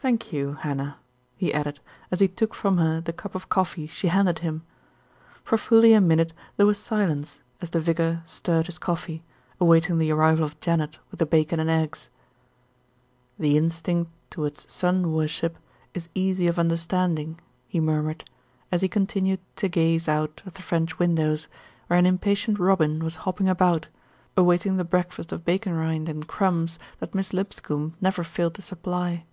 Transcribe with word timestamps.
Thank 0.00 0.32
you, 0.32 0.52
Hannah," 0.52 0.96
he 1.34 1.52
added, 1.52 1.80
as 2.12 2.20
he 2.20 2.28
took 2.28 2.54
from 2.54 2.76
her 2.76 3.00
the 3.00 3.12
cup 3.12 3.34
of 3.34 3.48
coffee 3.48 3.88
she 3.88 4.06
handed 4.06 4.38
him. 4.38 4.62
For 5.42 5.58
fully 5.58 5.92
a 5.92 6.00
minute 6.00 6.32
there 6.56 6.66
was 6.66 6.78
silence 6.78 7.40
as 7.60 7.70
the 7.70 7.80
vicar 7.80 8.22
stirred 8.24 8.66
his 8.66 8.78
coffee, 8.78 9.24
awaiting 9.60 9.98
the 9.98 10.12
arrival 10.12 10.44
of 10.44 10.60
Janet 10.60 11.00
with 11.10 11.18
the 11.18 11.26
bacon 11.26 11.58
and 11.58 11.68
eggs. 11.68 12.10
"The 13.40 13.56
instinct 13.56 14.12
towards 14.30 14.72
sun 14.72 15.12
worship 15.12 15.58
is 15.94 16.08
easy 16.14 16.46
of 16.46 16.60
under 16.60 16.76
standing," 16.76 17.40
he 17.66 17.80
murmured, 17.80 18.30
as 18.70 18.82
he 18.82 18.88
continued 18.88 19.40
to 19.56 19.68
gaze 19.68 20.08
out 20.08 20.42
of 20.46 20.54
the 20.54 20.62
French 20.62 21.00
windows, 21.00 21.48
where 21.88 21.98
an 21.98 22.06
impatient 22.06 22.60
robin 22.60 23.02
was 23.02 23.16
hopping 23.26 23.48
about, 23.48 23.88
awaiting 24.36 24.76
the 24.76 24.84
breakfast 24.84 25.32
of 25.32 25.44
bacon 25.44 25.72
rind 25.72 26.06
56 26.06 26.06
THE 26.06 26.12
VICAR 26.12 26.20
DECIDES 26.20 26.38
TO 26.78 26.84
ACT 26.84 27.00
57 27.00 27.00
and 27.00 27.00
crumbs 27.00 27.00
that 27.00 27.14
Miss 27.16 27.32
Lipscombe 27.32 27.96
never 28.00 28.22
failed 28.22 28.54
to 28.54 28.62
supply. 28.62 29.24